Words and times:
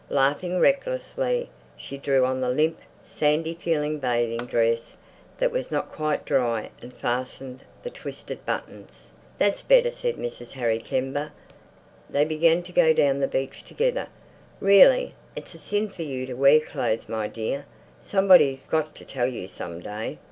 Laughing 0.09 0.59
recklessly, 0.59 1.47
she 1.77 1.95
drew 1.95 2.25
on 2.25 2.41
the 2.41 2.49
limp, 2.49 2.79
sandy 3.03 3.53
feeling 3.53 3.99
bathing 3.99 4.47
dress 4.47 4.95
that 5.37 5.51
was 5.51 5.69
not 5.69 5.91
quite 5.91 6.25
dry 6.25 6.71
and 6.81 6.91
fastened 6.91 7.63
the 7.83 7.89
twisted 7.91 8.43
buttons. 8.43 9.11
"That's 9.37 9.61
better," 9.61 9.91
said 9.91 10.15
Mrs. 10.15 10.53
Harry 10.53 10.79
Kember. 10.79 11.29
They 12.09 12.25
began 12.25 12.63
to 12.63 12.71
go 12.71 12.93
down 12.93 13.19
the 13.19 13.27
beach 13.27 13.61
together. 13.63 14.07
"Really, 14.59 15.13
it's 15.35 15.53
a 15.53 15.59
sin 15.59 15.87
for 15.87 16.01
you 16.01 16.25
to 16.25 16.33
wear 16.33 16.59
clothes, 16.59 17.07
my 17.07 17.27
dear. 17.27 17.65
Somebody's 18.01 18.63
got 18.63 18.95
to 18.95 19.05
tell 19.05 19.27
you 19.27 19.47
some 19.47 19.81
day." 19.81 20.17